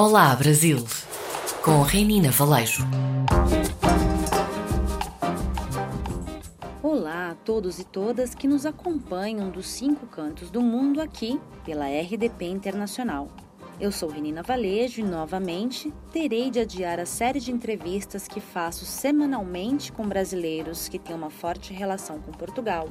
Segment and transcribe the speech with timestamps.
[0.00, 0.78] Olá Brasil,
[1.60, 2.84] com Renina Valejo.
[6.80, 11.88] Olá a todos e todas que nos acompanham dos cinco cantos do mundo aqui pela
[11.88, 13.26] RDP Internacional.
[13.80, 18.84] Eu sou Renina Valejo e novamente terei de adiar a série de entrevistas que faço
[18.84, 22.88] semanalmente com brasileiros que têm uma forte relação com Portugal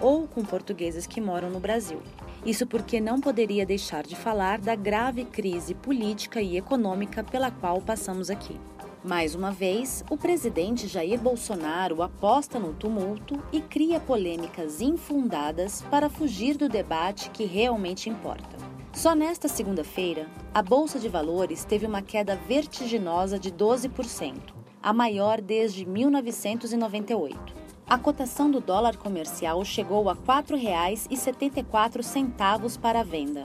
[0.00, 2.00] ou com portugueses que moram no Brasil.
[2.44, 7.80] Isso porque não poderia deixar de falar da grave crise política e econômica pela qual
[7.80, 8.58] passamos aqui.
[9.02, 16.10] Mais uma vez, o presidente Jair Bolsonaro aposta no tumulto e cria polêmicas infundadas para
[16.10, 18.56] fugir do debate que realmente importa.
[18.92, 25.40] Só nesta segunda-feira, a Bolsa de Valores teve uma queda vertiginosa de 12%, a maior
[25.40, 27.65] desde 1998.
[27.88, 33.44] A cotação do dólar comercial chegou a R$ 4,74 para a venda.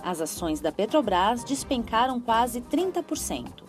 [0.00, 3.64] As ações da Petrobras despencaram quase 30%.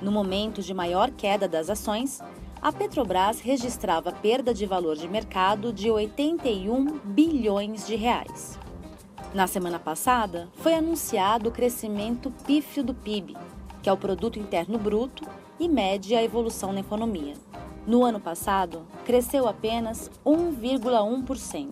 [0.00, 2.20] No momento de maior queda das ações,
[2.60, 8.58] a Petrobras registrava perda de valor de mercado de 81 bilhões de reais.
[9.32, 13.36] Na semana passada, foi anunciado o crescimento pífio do PIB,
[13.80, 15.24] que é o produto interno bruto
[15.60, 17.34] e mede a evolução na economia.
[17.84, 21.68] No ano passado, cresceu apenas 1,1%,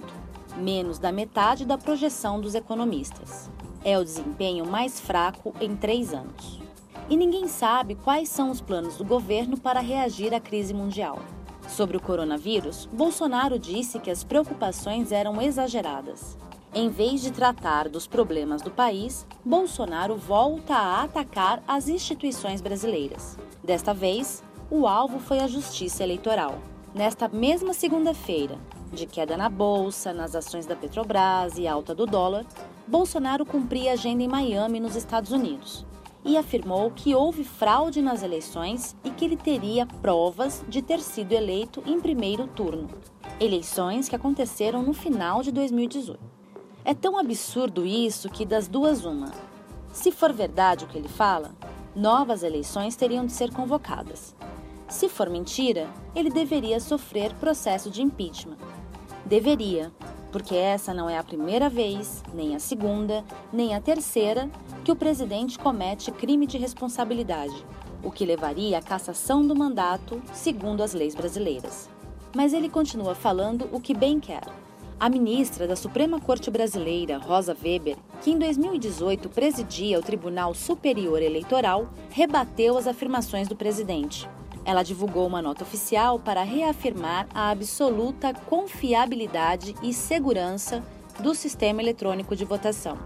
[0.56, 3.48] menos da metade da projeção dos economistas.
[3.84, 6.60] É o desempenho mais fraco em três anos.
[7.08, 11.20] E ninguém sabe quais são os planos do governo para reagir à crise mundial.
[11.68, 16.36] Sobre o coronavírus, Bolsonaro disse que as preocupações eram exageradas.
[16.74, 23.38] Em vez de tratar dos problemas do país, Bolsonaro volta a atacar as instituições brasileiras.
[23.62, 26.58] Desta vez, o alvo foi a Justiça Eleitoral.
[26.94, 28.56] Nesta mesma segunda-feira,
[28.92, 32.46] de queda na bolsa, nas ações da Petrobras e alta do dólar,
[32.86, 35.84] Bolsonaro cumpria agenda em Miami, nos Estados Unidos,
[36.24, 41.32] e afirmou que houve fraude nas eleições e que ele teria provas de ter sido
[41.32, 42.88] eleito em primeiro turno.
[43.40, 46.20] Eleições que aconteceram no final de 2018.
[46.84, 49.32] É tão absurdo isso que, das duas, uma.
[49.92, 51.50] Se for verdade o que ele fala,
[51.94, 54.34] novas eleições teriam de ser convocadas.
[54.90, 58.58] Se for mentira, ele deveria sofrer processo de impeachment.
[59.24, 59.92] Deveria,
[60.32, 64.50] porque essa não é a primeira vez, nem a segunda, nem a terceira
[64.84, 67.64] que o presidente comete crime de responsabilidade,
[68.02, 71.88] o que levaria à cassação do mandato, segundo as leis brasileiras.
[72.34, 74.42] Mas ele continua falando o que bem quer.
[74.98, 81.22] A ministra da Suprema Corte Brasileira, Rosa Weber, que em 2018 presidia o Tribunal Superior
[81.22, 84.28] Eleitoral, rebateu as afirmações do presidente.
[84.70, 90.80] Ela divulgou uma nota oficial para reafirmar a absoluta confiabilidade e segurança
[91.18, 92.96] do sistema eletrônico de votação.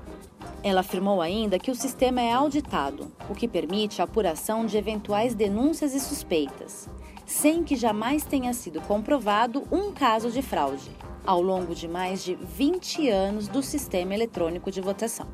[0.63, 5.35] Ela afirmou ainda que o sistema é auditado, o que permite a apuração de eventuais
[5.35, 6.87] denúncias e suspeitas,
[7.25, 10.91] sem que jamais tenha sido comprovado um caso de fraude,
[11.25, 15.27] ao longo de mais de 20 anos do sistema eletrônico de votação.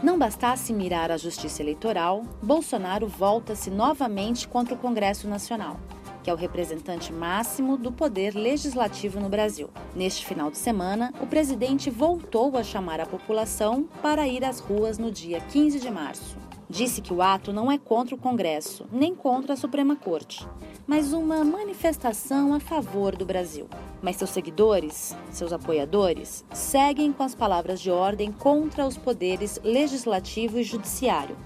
[0.00, 5.76] Não bastasse mirar a justiça eleitoral, Bolsonaro volta-se novamente contra o Congresso Nacional,
[6.22, 9.68] que é o representante máximo do poder legislativo no Brasil.
[9.96, 14.98] Neste final de semana, o presidente voltou a chamar a população para ir às ruas
[14.98, 16.36] no dia 15 de março.
[16.70, 20.46] Disse que o ato não é contra o Congresso, nem contra a Suprema Corte,
[20.86, 23.68] mas uma manifestação a favor do Brasil.
[24.02, 30.58] Mas seus seguidores, seus apoiadores, seguem com as palavras de ordem contra os poderes legislativo
[30.58, 31.36] e judiciário,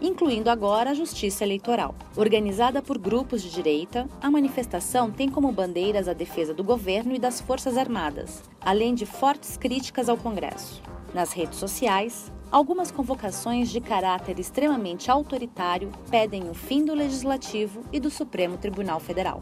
[0.00, 1.94] incluindo agora a Justiça Eleitoral.
[2.16, 7.18] Organizada por grupos de direita, a manifestação tem como bandeiras a defesa do governo e
[7.18, 10.82] das Forças Armadas, além de fortes críticas ao Congresso.
[11.14, 17.98] Nas redes sociais, Algumas convocações de caráter extremamente autoritário pedem o fim do Legislativo e
[17.98, 19.40] do Supremo Tribunal Federal.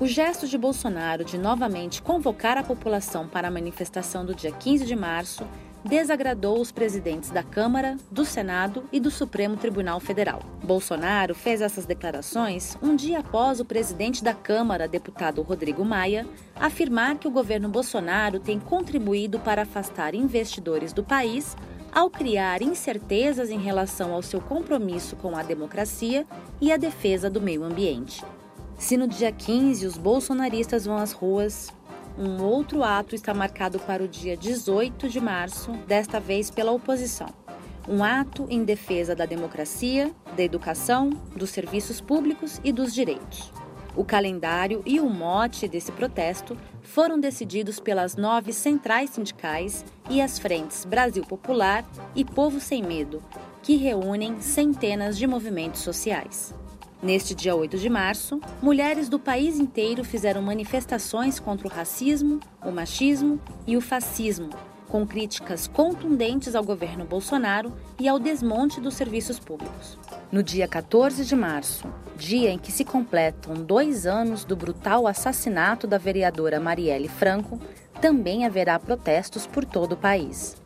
[0.00, 4.86] O gesto de Bolsonaro de novamente convocar a população para a manifestação do dia 15
[4.86, 5.44] de março
[5.84, 10.40] desagradou os presidentes da Câmara, do Senado e do Supremo Tribunal Federal.
[10.62, 16.24] Bolsonaro fez essas declarações um dia após o presidente da Câmara, deputado Rodrigo Maia,
[16.54, 21.56] afirmar que o governo Bolsonaro tem contribuído para afastar investidores do país
[21.90, 26.24] ao criar incertezas em relação ao seu compromisso com a democracia
[26.60, 28.22] e a defesa do meio ambiente.
[28.78, 31.68] Se no dia 15 os bolsonaristas vão às ruas,
[32.16, 37.28] um outro ato está marcado para o dia 18 de março, desta vez pela oposição.
[37.88, 43.52] Um ato em defesa da democracia, da educação, dos serviços públicos e dos direitos.
[43.96, 50.38] O calendário e o mote desse protesto foram decididos pelas nove centrais sindicais e as
[50.38, 51.84] frentes Brasil Popular
[52.14, 53.20] e Povo Sem Medo,
[53.60, 56.54] que reúnem centenas de movimentos sociais.
[57.00, 62.72] Neste dia 8 de março, mulheres do país inteiro fizeram manifestações contra o racismo, o
[62.72, 64.50] machismo e o fascismo,
[64.88, 69.96] com críticas contundentes ao governo Bolsonaro e ao desmonte dos serviços públicos.
[70.32, 71.86] No dia 14 de março,
[72.16, 77.60] dia em que se completam dois anos do brutal assassinato da vereadora Marielle Franco,
[78.00, 80.56] também haverá protestos por todo o país.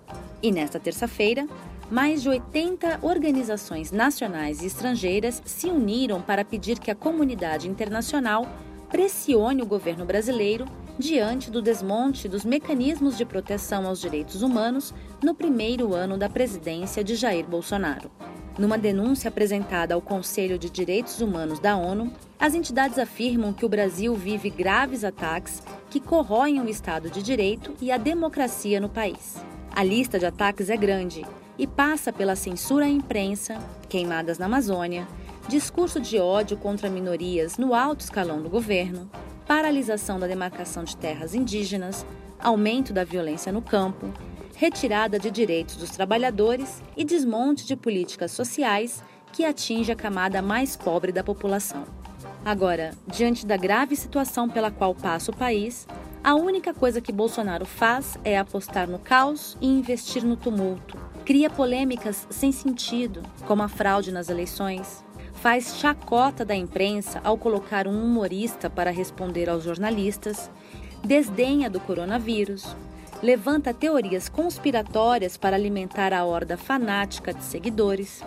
[0.42, 1.46] E nesta terça-feira,
[1.92, 8.48] mais de 80 organizações nacionais e estrangeiras se uniram para pedir que a comunidade internacional
[8.88, 10.64] pressione o governo brasileiro
[10.98, 17.04] diante do desmonte dos mecanismos de proteção aos direitos humanos no primeiro ano da presidência
[17.04, 18.10] de Jair Bolsonaro.
[18.58, 22.10] Numa denúncia apresentada ao Conselho de Direitos Humanos da ONU,
[22.40, 27.74] as entidades afirmam que o Brasil vive graves ataques que corroem o Estado de Direito
[27.82, 29.36] e a democracia no país.
[29.74, 31.22] A lista de ataques é grande
[31.58, 33.58] e passa pela censura à imprensa,
[33.88, 35.06] queimadas na Amazônia,
[35.48, 39.10] discurso de ódio contra minorias no alto escalão do governo,
[39.46, 42.06] paralisação da demarcação de terras indígenas,
[42.40, 44.12] aumento da violência no campo,
[44.56, 49.02] retirada de direitos dos trabalhadores e desmonte de políticas sociais
[49.32, 51.84] que atinge a camada mais pobre da população.
[52.44, 55.86] Agora, diante da grave situação pela qual passa o país,
[56.22, 61.48] a única coisa que Bolsonaro faz é apostar no caos e investir no tumulto, cria
[61.48, 65.04] polêmicas sem sentido, como a fraude nas eleições,
[65.34, 70.50] faz chacota da imprensa ao colocar um humorista para responder aos jornalistas,
[71.04, 72.76] desdenha do coronavírus,
[73.22, 78.22] levanta teorias conspiratórias para alimentar a horda fanática de seguidores.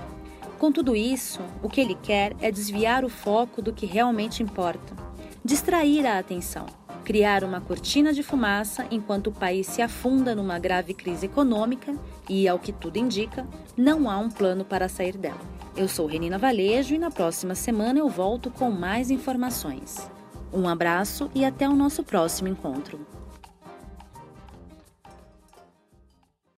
[0.57, 4.95] Com tudo isso, o que ele quer é desviar o foco do que realmente importa,
[5.43, 6.65] distrair a atenção
[7.05, 11.95] criar uma cortina de fumaça enquanto o país se afunda numa grave crise econômica
[12.27, 13.47] e, ao que tudo indica,
[13.77, 15.39] não há um plano para sair dela.
[15.77, 20.09] Eu sou Renina Valejo e na próxima semana eu volto com mais informações.
[20.51, 22.99] Um abraço e até o nosso próximo encontro.